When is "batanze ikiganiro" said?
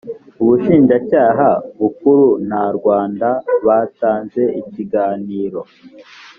3.65-5.61